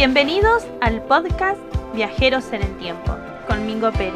Bienvenidos 0.00 0.66
al 0.80 1.02
podcast 1.02 1.60
Viajeros 1.92 2.54
en 2.54 2.62
el 2.62 2.74
Tiempo 2.78 3.14
con 3.46 3.66
Mingo 3.66 3.92
Pérez, 3.92 4.14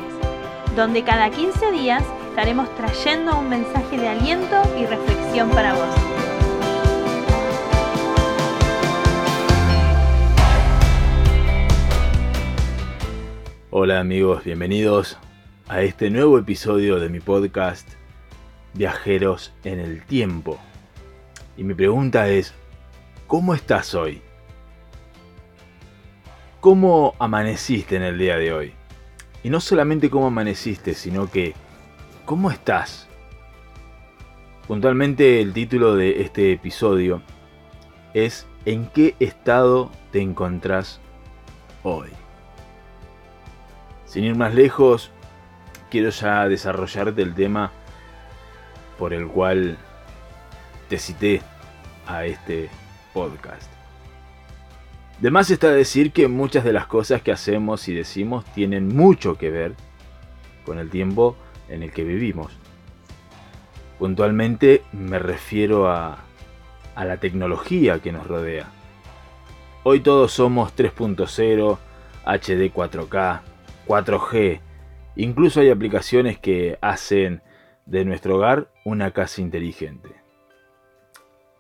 donde 0.75 1.05
cada 1.05 1.29
15 1.29 1.73
días 1.73 2.03
estaremos 2.31 2.75
trayendo 2.77 3.39
un 3.39 3.51
mensaje 3.51 3.99
de 3.99 4.09
aliento 4.09 4.63
y 4.79 4.87
reflexión 4.87 5.51
para 5.51 5.75
vos. 5.75 5.95
Hola 13.71 14.01
amigos, 14.01 14.43
bienvenidos 14.43 15.19
a 15.69 15.83
este 15.83 16.09
nuevo 16.09 16.39
episodio 16.39 16.99
de 16.99 17.11
mi 17.11 17.21
podcast 17.21 17.87
Viajeros 18.73 19.53
en 19.65 19.81
el 19.81 20.03
Tiempo. 20.07 20.59
Y 21.59 21.65
mi 21.65 21.75
pregunta 21.75 22.31
es, 22.31 22.55
¿cómo 23.27 23.53
estás 23.53 23.95
hoy? 23.95 24.24
¿Cómo 26.65 27.15
amaneciste 27.19 27.97
en 27.97 28.03
el 28.03 28.17
día 28.17 28.39
de 28.39 28.55
hoy? 28.55 28.73
Y 29.43 29.51
no 29.51 29.61
solamente 29.61 30.09
cómo 30.09 30.29
amaneciste, 30.29 30.95
sino 30.95 31.31
que 31.31 31.53
¿cómo 32.25 32.51
estás? 32.51 33.07
Puntualmente 34.67 35.43
el 35.43 35.53
título 35.53 35.95
de 35.95 36.23
este 36.23 36.53
episodio 36.53 37.21
es 38.15 38.47
¿En 38.65 38.87
qué 38.87 39.15
estado 39.21 39.91
te 40.11 40.23
encontrás 40.23 41.03
hoy? 41.83 42.09
Sin 44.07 44.25
ir 44.25 44.35
más 44.35 44.55
lejos, 44.55 45.11
quiero 45.91 46.09
ya 46.09 46.49
desarrollarte 46.49 47.21
el 47.21 47.35
tema 47.35 47.73
por 48.99 49.13
el 49.13 49.27
cual 49.27 49.77
te 50.89 50.97
cité 50.97 51.43
a 52.07 52.25
este 52.25 52.71
podcast. 53.13 53.74
De 55.25 55.31
más 55.31 55.51
está 55.51 55.71
decir 55.71 56.13
que 56.13 56.29
muchas 56.29 56.65
de 56.65 56.75
las 56.75 56.87
cosas 56.87 57.23
que 57.23 57.33
hacemos 57.33 57.89
y 57.89 57.95
decimos 57.95 58.45
tienen 58.53 58.95
mucho 58.95 59.39
que 59.39 59.49
ver 59.49 59.73
con 60.67 60.79
el 60.79 60.91
tiempo 60.91 61.35
en 61.71 61.83
el 61.83 61.93
que 61.93 62.05
vivimos. 62.05 62.53
Puntualmente 63.99 64.83
me 64.93 65.19
refiero 65.19 65.89
a, 65.91 66.19
a 66.95 67.05
la 67.07 67.17
tecnología 67.21 68.01
que 68.01 68.13
nos 68.13 68.27
rodea. 68.27 68.67
Hoy 69.83 70.01
todos 70.01 70.31
somos 70.31 70.77
3.0, 70.77 71.79
HD 72.27 72.71
4K, 72.71 73.41
4G, 73.87 74.61
incluso 75.17 75.61
hay 75.61 75.71
aplicaciones 75.71 76.39
que 76.39 76.77
hacen 76.83 77.41
de 77.87 78.05
nuestro 78.05 78.37
hogar 78.37 78.69
una 78.85 79.13
casa 79.13 79.41
inteligente. 79.41 80.11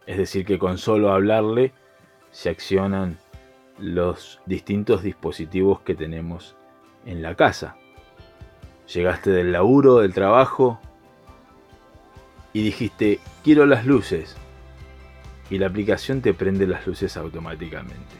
Es 0.06 0.18
decir, 0.18 0.44
que 0.44 0.58
con 0.58 0.76
solo 0.76 1.14
hablarle 1.14 1.72
se 2.30 2.50
accionan 2.50 3.23
los 3.78 4.40
distintos 4.46 5.02
dispositivos 5.02 5.80
que 5.80 5.94
tenemos 5.94 6.56
en 7.04 7.22
la 7.22 7.34
casa. 7.34 7.76
Llegaste 8.92 9.30
del 9.30 9.52
laburo, 9.52 9.98
del 9.98 10.12
trabajo 10.12 10.78
y 12.52 12.62
dijiste, 12.62 13.20
quiero 13.42 13.66
las 13.66 13.86
luces. 13.86 14.36
Y 15.50 15.58
la 15.58 15.66
aplicación 15.66 16.22
te 16.22 16.32
prende 16.32 16.66
las 16.66 16.86
luces 16.86 17.16
automáticamente. 17.16 18.16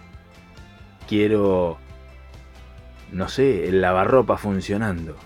Quiero, 1.09 1.79
no 3.13 3.29
sé, 3.29 3.69
el 3.69 3.81
lavarropa 3.81 4.37
funcionando. 4.37 5.17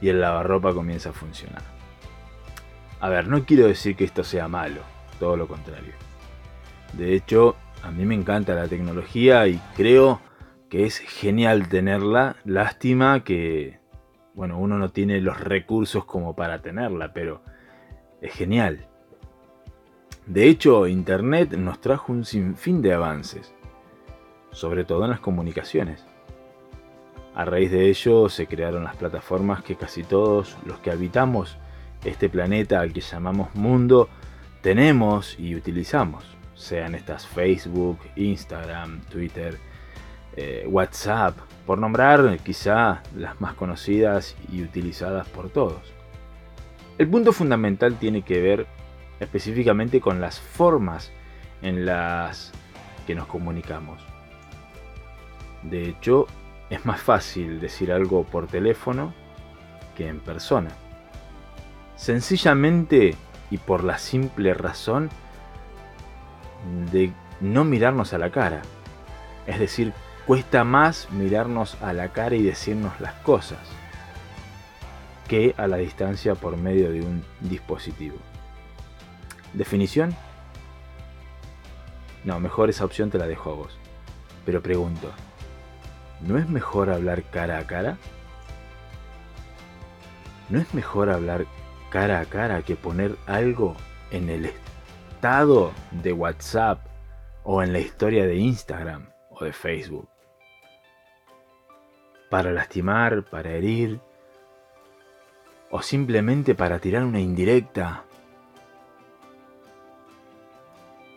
Y 0.00 0.08
el 0.08 0.20
lavarropa 0.20 0.72
comienza 0.72 1.10
a 1.10 1.12
funcionar. 1.12 1.62
A 3.00 3.08
ver, 3.08 3.26
no 3.26 3.44
quiero 3.44 3.66
decir 3.66 3.96
que 3.96 4.04
esto 4.04 4.22
sea 4.24 4.48
malo, 4.48 4.80
todo 5.18 5.36
lo 5.36 5.48
contrario. 5.48 5.92
De 6.92 7.14
hecho, 7.14 7.56
a 7.82 7.90
mí 7.90 8.04
me 8.04 8.14
encanta 8.14 8.54
la 8.54 8.68
tecnología 8.68 9.46
y 9.48 9.60
creo 9.76 10.20
que 10.68 10.86
es 10.86 10.98
genial 10.98 11.68
tenerla. 11.68 12.36
Lástima 12.44 13.24
que, 13.24 13.80
bueno, 14.34 14.58
uno 14.58 14.78
no 14.78 14.90
tiene 14.90 15.20
los 15.20 15.40
recursos 15.40 16.04
como 16.04 16.36
para 16.36 16.62
tenerla, 16.62 17.12
pero 17.12 17.42
es 18.20 18.32
genial. 18.32 18.86
De 20.26 20.48
hecho, 20.48 20.86
Internet 20.86 21.52
nos 21.52 21.80
trajo 21.80 22.12
un 22.12 22.24
sinfín 22.24 22.80
de 22.80 22.92
avances, 22.92 23.52
sobre 24.52 24.84
todo 24.84 25.04
en 25.04 25.10
las 25.10 25.20
comunicaciones. 25.20 26.06
A 27.34 27.44
raíz 27.44 27.70
de 27.72 27.88
ello 27.88 28.28
se 28.28 28.46
crearon 28.46 28.84
las 28.84 28.96
plataformas 28.96 29.64
que 29.64 29.74
casi 29.74 30.04
todos 30.04 30.56
los 30.64 30.78
que 30.78 30.90
habitamos 30.90 31.56
este 32.04 32.28
planeta 32.28 32.80
al 32.80 32.92
que 32.92 33.00
llamamos 33.00 33.54
mundo 33.54 34.08
tenemos 34.60 35.38
y 35.38 35.56
utilizamos 35.56 36.41
sean 36.62 36.94
estas 36.94 37.26
Facebook, 37.26 37.98
Instagram, 38.16 39.00
Twitter, 39.10 39.58
eh, 40.36 40.64
WhatsApp, 40.68 41.36
por 41.66 41.78
nombrar 41.78 42.38
quizá 42.38 43.02
las 43.16 43.40
más 43.40 43.54
conocidas 43.54 44.36
y 44.50 44.62
utilizadas 44.62 45.28
por 45.28 45.50
todos. 45.50 45.92
El 46.98 47.08
punto 47.08 47.32
fundamental 47.32 47.96
tiene 47.96 48.22
que 48.22 48.40
ver 48.40 48.66
específicamente 49.18 50.00
con 50.00 50.20
las 50.20 50.40
formas 50.40 51.12
en 51.62 51.84
las 51.84 52.52
que 53.06 53.14
nos 53.14 53.26
comunicamos. 53.26 54.02
De 55.62 55.88
hecho, 55.88 56.26
es 56.70 56.84
más 56.86 57.00
fácil 57.00 57.60
decir 57.60 57.92
algo 57.92 58.24
por 58.24 58.46
teléfono 58.46 59.12
que 59.96 60.08
en 60.08 60.20
persona. 60.20 60.70
Sencillamente 61.96 63.14
y 63.50 63.58
por 63.58 63.84
la 63.84 63.98
simple 63.98 64.54
razón 64.54 65.10
de 66.90 67.12
no 67.40 67.64
mirarnos 67.64 68.12
a 68.12 68.18
la 68.18 68.30
cara. 68.30 68.62
Es 69.46 69.58
decir, 69.58 69.92
cuesta 70.26 70.64
más 70.64 71.10
mirarnos 71.10 71.80
a 71.82 71.92
la 71.92 72.08
cara 72.08 72.36
y 72.36 72.42
decirnos 72.42 73.00
las 73.00 73.14
cosas 73.14 73.58
que 75.28 75.54
a 75.56 75.66
la 75.66 75.78
distancia 75.78 76.34
por 76.34 76.56
medio 76.56 76.90
de 76.92 77.00
un 77.00 77.24
dispositivo. 77.40 78.16
¿Definición? 79.52 80.14
No, 82.24 82.38
mejor 82.38 82.70
esa 82.70 82.84
opción 82.84 83.10
te 83.10 83.18
la 83.18 83.26
dejo 83.26 83.50
a 83.50 83.54
vos. 83.54 83.78
Pero 84.44 84.62
pregunto, 84.62 85.10
¿no 86.20 86.38
es 86.38 86.48
mejor 86.48 86.90
hablar 86.90 87.22
cara 87.24 87.58
a 87.58 87.66
cara? 87.66 87.98
¿No 90.48 90.60
es 90.60 90.74
mejor 90.74 91.10
hablar 91.10 91.46
cara 91.90 92.20
a 92.20 92.24
cara 92.24 92.62
que 92.62 92.76
poner 92.76 93.16
algo 93.26 93.76
en 94.10 94.28
el 94.28 94.46
de 95.22 96.12
WhatsApp 96.12 96.84
o 97.44 97.62
en 97.62 97.72
la 97.72 97.78
historia 97.78 98.26
de 98.26 98.34
Instagram 98.34 99.08
o 99.30 99.44
de 99.44 99.52
Facebook. 99.52 100.08
Para 102.28 102.50
lastimar, 102.50 103.22
para 103.22 103.52
herir 103.52 104.00
o 105.70 105.80
simplemente 105.80 106.56
para 106.56 106.80
tirar 106.80 107.04
una 107.04 107.20
indirecta. 107.20 108.02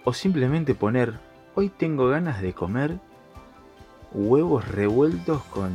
O 0.03 0.13
simplemente 0.13 0.75
poner, 0.75 1.15
hoy 1.55 1.69
tengo 1.69 2.07
ganas 2.07 2.43
de 2.43 2.53
comer 2.53 2.99
huevos 4.11 4.67
revueltos 4.67 5.41
con, 5.45 5.71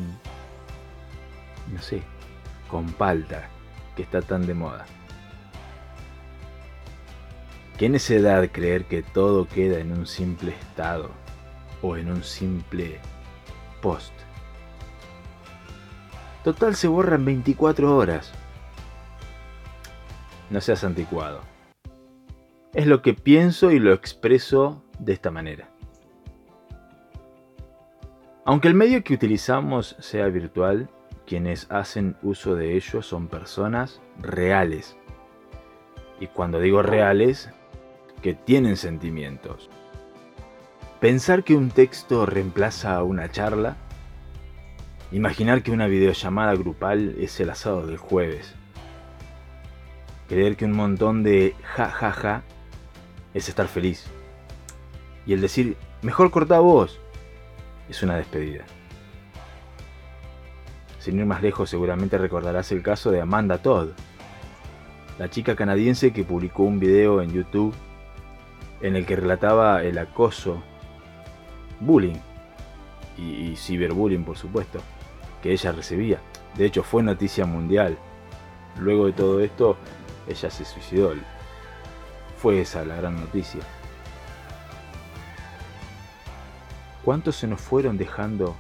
no 1.72 1.82
sé, 1.82 2.00
con 2.70 2.92
palta, 2.92 3.48
que 3.96 4.02
está 4.02 4.22
tan 4.22 4.46
de 4.46 4.54
moda. 4.54 4.86
¿Qué 7.80 7.88
necedad 7.88 8.46
creer 8.52 8.84
que 8.84 9.02
todo 9.02 9.48
queda 9.48 9.78
en 9.78 9.92
un 9.92 10.06
simple 10.06 10.50
estado 10.50 11.08
o 11.80 11.96
en 11.96 12.12
un 12.12 12.22
simple 12.22 13.00
post? 13.80 14.12
Total 16.44 16.74
se 16.74 16.88
borra 16.88 17.16
en 17.16 17.24
24 17.24 17.96
horas. 17.96 18.34
No 20.50 20.60
seas 20.60 20.84
anticuado. 20.84 21.40
Es 22.74 22.86
lo 22.86 23.00
que 23.00 23.14
pienso 23.14 23.70
y 23.70 23.78
lo 23.78 23.94
expreso 23.94 24.84
de 24.98 25.14
esta 25.14 25.30
manera. 25.30 25.70
Aunque 28.44 28.68
el 28.68 28.74
medio 28.74 29.02
que 29.02 29.14
utilizamos 29.14 29.96
sea 30.00 30.26
virtual, 30.26 30.90
quienes 31.26 31.66
hacen 31.70 32.14
uso 32.20 32.56
de 32.56 32.76
ello 32.76 33.00
son 33.00 33.28
personas 33.28 34.02
reales. 34.18 34.98
Y 36.20 36.26
cuando 36.26 36.60
digo 36.60 36.82
reales, 36.82 37.48
que 38.20 38.34
tienen 38.34 38.76
sentimientos. 38.76 39.70
Pensar 41.00 41.44
que 41.44 41.54
un 41.54 41.70
texto 41.70 42.26
reemplaza 42.26 42.94
a 42.94 43.02
una 43.02 43.30
charla. 43.30 43.76
Imaginar 45.12 45.62
que 45.62 45.72
una 45.72 45.86
videollamada 45.86 46.54
grupal 46.54 47.16
es 47.18 47.40
el 47.40 47.50
asado 47.50 47.86
del 47.86 47.96
jueves. 47.96 48.54
Creer 50.28 50.56
que 50.56 50.66
un 50.66 50.72
montón 50.72 51.22
de 51.22 51.54
ja 51.62 51.88
ja 51.88 52.12
ja 52.12 52.42
es 53.34 53.48
estar 53.48 53.66
feliz. 53.66 54.06
Y 55.26 55.32
el 55.32 55.40
decir, 55.40 55.76
mejor 56.02 56.30
corta 56.30 56.60
vos, 56.60 57.00
es 57.88 58.02
una 58.02 58.16
despedida. 58.16 58.64
Sin 60.98 61.18
ir 61.18 61.26
más 61.26 61.42
lejos, 61.42 61.70
seguramente 61.70 62.18
recordarás 62.18 62.70
el 62.72 62.82
caso 62.82 63.10
de 63.10 63.22
Amanda 63.22 63.58
Todd, 63.58 63.88
la 65.18 65.30
chica 65.30 65.56
canadiense 65.56 66.12
que 66.12 66.24
publicó 66.24 66.64
un 66.64 66.78
video 66.78 67.22
en 67.22 67.32
YouTube 67.32 67.74
en 68.80 68.96
el 68.96 69.06
que 69.06 69.16
relataba 69.16 69.82
el 69.82 69.98
acoso 69.98 70.62
bullying 71.80 72.16
y, 73.16 73.54
ciberbullying, 73.56 74.24
por 74.24 74.36
supuesto, 74.36 74.80
que 75.42 75.52
ella 75.52 75.72
recibía. 75.72 76.20
De 76.56 76.64
hecho, 76.64 76.82
fue 76.82 77.02
noticia 77.02 77.44
mundial. 77.44 77.98
Luego 78.78 79.06
de 79.06 79.12
todo 79.12 79.40
esto, 79.40 79.76
ella 80.26 80.50
se 80.50 80.64
suicidó. 80.64 81.12
Fue 82.36 82.60
esa 82.60 82.84
la 82.84 82.96
gran 82.96 83.16
noticia. 83.16 83.60
¿Cuántos 87.04 87.36
se 87.36 87.46
nos 87.46 87.60
fueron 87.60 87.98
dejando 87.98 88.56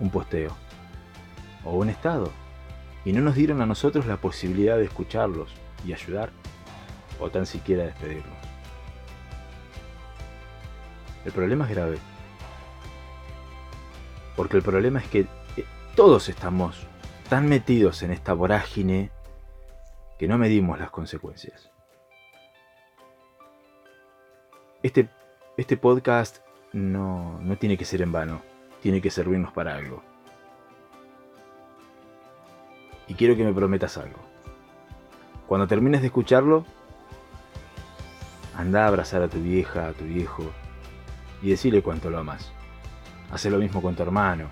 un 0.00 0.10
posteo 0.10 0.56
o 1.64 1.76
un 1.76 1.88
estado 1.88 2.30
y 3.04 3.12
no 3.12 3.20
nos 3.20 3.34
dieron 3.34 3.60
a 3.62 3.66
nosotros 3.66 4.06
la 4.06 4.16
posibilidad 4.16 4.76
de 4.76 4.84
escucharlos 4.84 5.52
y 5.84 5.92
ayudar 5.92 6.30
o 7.20 7.30
tan 7.30 7.46
siquiera 7.46 7.84
despedirnos? 7.84 8.45
El 11.26 11.32
problema 11.32 11.64
es 11.64 11.70
grave. 11.72 11.98
Porque 14.36 14.56
el 14.56 14.62
problema 14.62 15.00
es 15.00 15.08
que 15.08 15.26
eh, 15.56 15.64
todos 15.96 16.28
estamos 16.28 16.86
tan 17.28 17.48
metidos 17.48 18.04
en 18.04 18.12
esta 18.12 18.32
vorágine 18.32 19.10
que 20.20 20.28
no 20.28 20.38
medimos 20.38 20.78
las 20.78 20.90
consecuencias. 20.90 21.72
Este, 24.84 25.08
este 25.56 25.76
podcast 25.76 26.44
no, 26.72 27.40
no 27.40 27.56
tiene 27.58 27.76
que 27.76 27.84
ser 27.84 28.02
en 28.02 28.12
vano, 28.12 28.40
tiene 28.80 29.00
que 29.00 29.10
servirnos 29.10 29.52
para 29.52 29.74
algo. 29.74 30.04
Y 33.08 33.14
quiero 33.14 33.34
que 33.34 33.42
me 33.42 33.52
prometas 33.52 33.98
algo. 33.98 34.20
Cuando 35.48 35.66
termines 35.66 36.02
de 36.02 36.06
escucharlo, 36.06 36.64
anda 38.56 38.84
a 38.84 38.86
abrazar 38.86 39.22
a 39.22 39.28
tu 39.28 39.40
vieja, 39.42 39.88
a 39.88 39.92
tu 39.92 40.04
viejo, 40.04 40.44
y 41.42 41.50
decirle 41.50 41.82
cuánto 41.82 42.10
lo 42.10 42.18
amas. 42.18 42.52
Hace 43.30 43.50
lo 43.50 43.58
mismo 43.58 43.82
con 43.82 43.94
tu 43.94 44.02
hermano, 44.02 44.48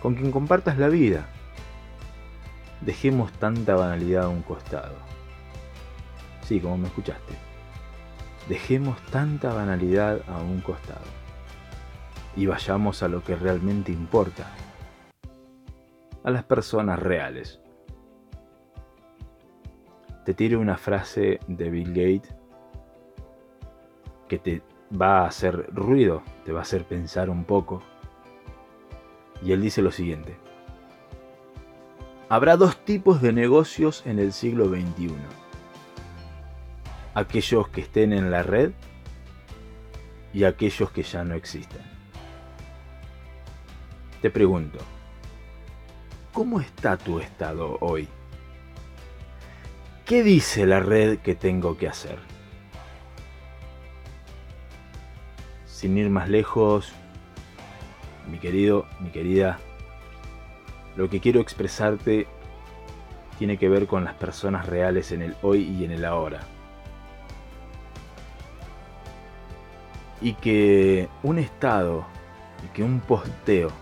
con 0.00 0.14
quien 0.14 0.32
compartas 0.32 0.78
la 0.78 0.88
vida. 0.88 1.26
Dejemos 2.80 3.32
tanta 3.32 3.76
banalidad 3.76 4.24
a 4.24 4.28
un 4.28 4.42
costado. 4.42 4.96
Sí, 6.42 6.60
como 6.60 6.76
me 6.78 6.88
escuchaste. 6.88 7.34
Dejemos 8.48 9.00
tanta 9.06 9.54
banalidad 9.54 10.20
a 10.28 10.38
un 10.38 10.60
costado. 10.60 11.06
Y 12.34 12.46
vayamos 12.46 13.02
a 13.02 13.08
lo 13.08 13.22
que 13.22 13.36
realmente 13.36 13.92
importa. 13.92 14.50
A 16.24 16.30
las 16.30 16.42
personas 16.42 16.98
reales. 16.98 17.60
Te 20.24 20.34
tiro 20.34 20.60
una 20.60 20.76
frase 20.76 21.40
de 21.46 21.70
Bill 21.70 21.88
Gates 21.88 22.34
que 24.28 24.38
te 24.38 24.62
va 25.00 25.20
a 25.20 25.26
hacer 25.26 25.68
ruido, 25.74 26.22
te 26.44 26.52
va 26.52 26.60
a 26.60 26.62
hacer 26.62 26.84
pensar 26.84 27.30
un 27.30 27.44
poco. 27.44 27.82
Y 29.42 29.52
él 29.52 29.62
dice 29.62 29.82
lo 29.82 29.90
siguiente. 29.90 30.36
Habrá 32.28 32.56
dos 32.56 32.76
tipos 32.84 33.20
de 33.20 33.32
negocios 33.32 34.02
en 34.06 34.18
el 34.18 34.32
siglo 34.32 34.68
XXI. 34.68 35.14
Aquellos 37.14 37.68
que 37.68 37.82
estén 37.82 38.12
en 38.12 38.30
la 38.30 38.42
red 38.42 38.72
y 40.32 40.44
aquellos 40.44 40.90
que 40.90 41.02
ya 41.02 41.24
no 41.24 41.34
existen. 41.34 41.82
Te 44.22 44.30
pregunto, 44.30 44.78
¿cómo 46.32 46.60
está 46.60 46.96
tu 46.96 47.18
estado 47.18 47.76
hoy? 47.80 48.08
¿Qué 50.06 50.22
dice 50.22 50.64
la 50.64 50.80
red 50.80 51.18
que 51.18 51.34
tengo 51.34 51.76
que 51.76 51.88
hacer? 51.88 52.18
Sin 55.82 55.98
ir 55.98 56.10
más 56.10 56.28
lejos, 56.28 56.92
mi 58.30 58.38
querido, 58.38 58.86
mi 59.00 59.10
querida, 59.10 59.58
lo 60.94 61.10
que 61.10 61.18
quiero 61.18 61.40
expresarte 61.40 62.28
tiene 63.36 63.58
que 63.58 63.68
ver 63.68 63.88
con 63.88 64.04
las 64.04 64.14
personas 64.14 64.66
reales 64.66 65.10
en 65.10 65.22
el 65.22 65.34
hoy 65.42 65.62
y 65.62 65.84
en 65.84 65.90
el 65.90 66.04
ahora. 66.04 66.42
Y 70.20 70.34
que 70.34 71.08
un 71.24 71.40
estado 71.40 72.06
y 72.64 72.68
que 72.68 72.84
un 72.84 73.00
posteo 73.00 73.72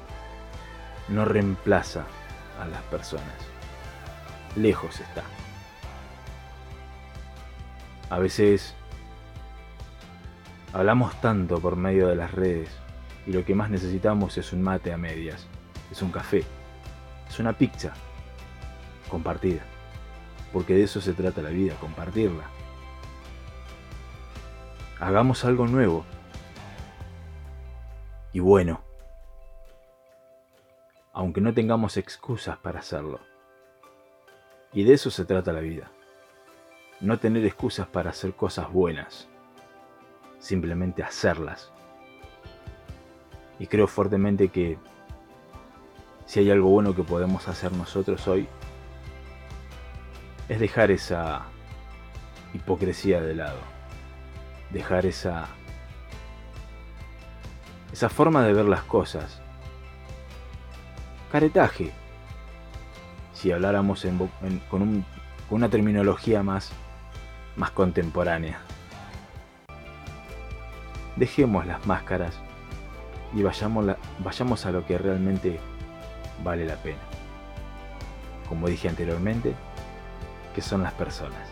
no 1.09 1.27
reemplaza 1.27 2.07
a 2.59 2.67
las 2.67 2.81
personas. 2.85 3.27
Lejos 4.57 5.01
está. 5.01 5.23
A 8.09 8.19
veces 8.19 8.75
Hablamos 10.73 11.21
tanto 11.21 11.59
por 11.59 11.75
medio 11.75 12.07
de 12.07 12.15
las 12.15 12.31
redes 12.31 12.71
y 13.27 13.33
lo 13.33 13.45
que 13.45 13.57
más 13.57 13.71
necesitamos 13.71 14.39
es 14.39 14.53
un 14.53 14.63
mate 14.63 14.93
a 14.93 14.97
medias, 14.97 15.49
es 15.91 16.01
un 16.01 16.13
café, 16.13 16.45
es 17.29 17.41
una 17.41 17.53
pizza 17.53 17.93
compartida, 19.09 19.63
porque 20.53 20.75
de 20.75 20.85
eso 20.85 21.01
se 21.01 21.13
trata 21.13 21.43
la 21.43 21.49
vida, 21.51 21.75
compartirla. 21.81 22.45
Hagamos 25.01 25.45
algo 25.45 25.67
nuevo 25.67 26.05
y 28.33 28.39
bueno, 28.39 28.81
aunque 31.13 31.41
no 31.41 31.53
tengamos 31.53 31.97
excusas 31.97 32.59
para 32.59 32.79
hacerlo. 32.79 33.19
Y 34.73 34.85
de 34.85 34.95
eso 34.95 35.11
se 35.11 35.25
trata 35.25 35.53
la 35.53 35.61
vida, 35.61 35.91
no 37.01 37.19
tener 37.19 37.45
excusas 37.45 37.89
para 37.89 38.11
hacer 38.11 38.35
cosas 38.35 38.73
buenas 38.73 39.29
simplemente 40.41 41.05
hacerlas. 41.05 41.71
Y 43.61 43.67
creo 43.67 43.87
fuertemente 43.87 44.49
que 44.49 44.79
si 46.27 46.41
hay 46.41 46.51
algo 46.51 46.71
bueno 46.71 46.95
que 46.97 47.05
podemos 47.05 47.47
hacer 47.47 47.73
nosotros 47.73 48.27
hoy, 48.27 48.49
es 50.49 50.59
dejar 50.59 50.91
esa 50.91 51.43
hipocresía 52.55 53.21
de 53.21 53.35
lado. 53.37 53.59
Dejar 54.71 55.07
esa 55.07 55.49
esa 57.93 58.09
forma 58.09 58.45
de 58.45 58.53
ver 58.53 58.67
las 58.67 58.83
cosas. 58.83 59.41
Caretaje. 61.33 61.93
Si 63.33 63.53
habláramos 63.53 64.07
con, 64.07 64.61
con 64.69 65.05
una 65.51 65.69
terminología 65.69 66.43
más, 66.43 66.73
más 67.57 67.71
contemporánea. 67.73 68.61
Dejemos 71.17 71.67
las 71.67 71.87
máscaras 71.87 72.39
y 73.35 73.43
vayamos, 73.43 74.67
a 74.67 74.71
lo 74.71 74.87
que 74.87 74.99
realmente 74.99 75.61
vale 76.43 76.65
la 76.65 76.77
pena. 76.77 77.01
Como 78.49 78.69
dije 78.69 78.89
anteriormente, 78.89 79.55
que 80.55 80.63
son 80.63 80.83
las 80.83 80.93
personas. 80.93 81.49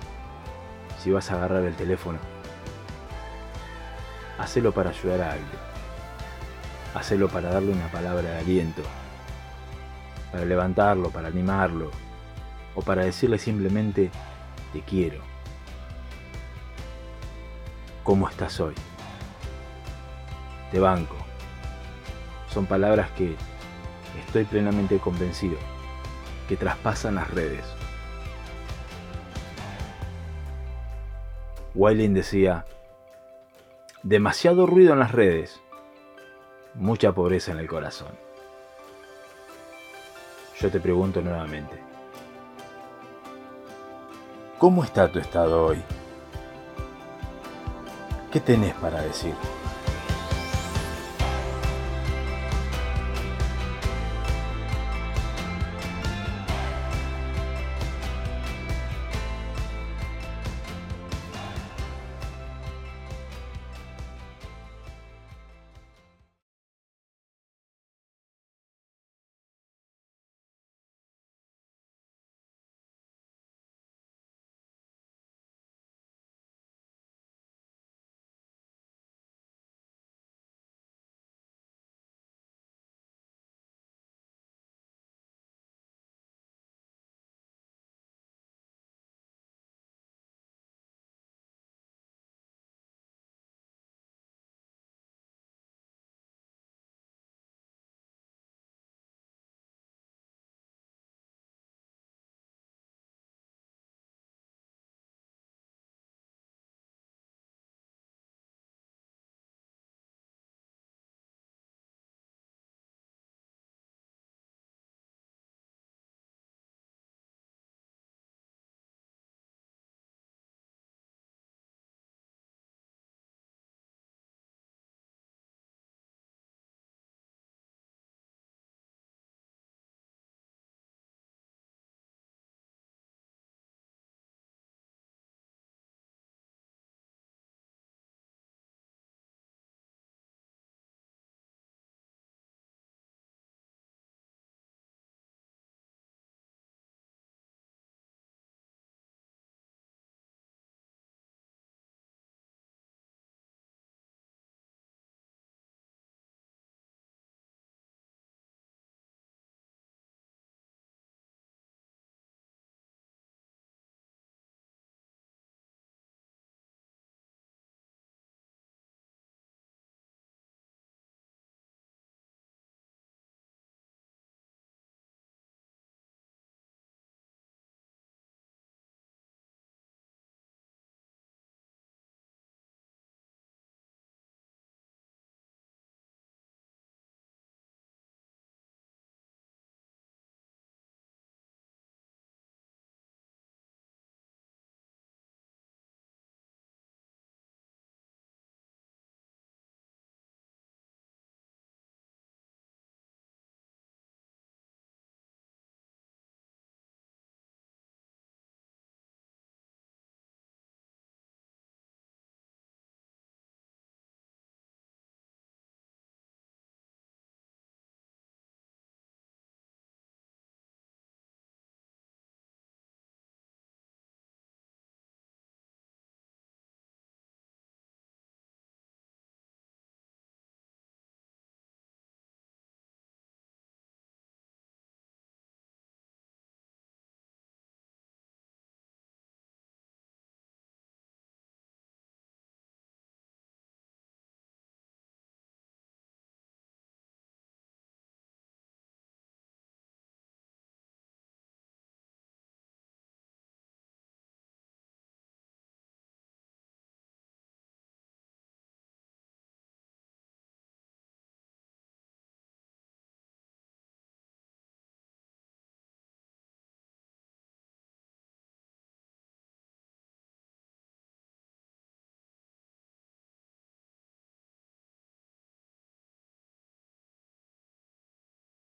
Si 1.02 1.10
vas 1.10 1.30
a 1.30 1.34
agarrar 1.34 1.64
el 1.64 1.76
teléfono, 1.76 2.18
hacelo 4.38 4.72
para 4.72 4.90
ayudar 4.90 5.20
a 5.20 5.32
alguien. 5.32 5.68
Hacelo 6.94 7.28
para 7.28 7.50
darle 7.50 7.72
una 7.72 7.88
palabra 7.88 8.22
de 8.22 8.38
aliento, 8.38 8.82
para 10.32 10.44
levantarlo, 10.44 11.10
para 11.10 11.28
animarlo, 11.28 11.90
o 12.74 12.82
para 12.82 13.04
decirle 13.04 13.38
simplemente 13.38 14.10
te 14.72 14.80
quiero. 14.82 15.20
¿Cómo 18.02 18.28
estás 18.28 18.58
hoy? 18.58 18.74
De 20.72 20.80
banco. 20.80 21.16
Son 22.48 22.66
palabras 22.66 23.10
que 23.12 23.37
estoy 24.26 24.44
plenamente 24.44 24.98
convencido 24.98 25.56
que 26.48 26.56
traspasan 26.56 27.16
las 27.16 27.30
redes. 27.30 27.64
Weiling 31.75 32.14
decía, 32.14 32.64
demasiado 34.02 34.66
ruido 34.66 34.94
en 34.94 34.98
las 34.98 35.12
redes, 35.12 35.60
mucha 36.75 37.12
pobreza 37.12 37.52
en 37.52 37.58
el 37.58 37.68
corazón. 37.68 38.12
Yo 40.58 40.70
te 40.70 40.80
pregunto 40.80 41.20
nuevamente, 41.20 41.78
¿cómo 44.58 44.82
está 44.82 45.06
tu 45.12 45.20
estado 45.20 45.66
hoy? 45.66 45.82
¿Qué 48.32 48.40
tenés 48.40 48.75
para 48.75 49.00
decir? 49.02 49.34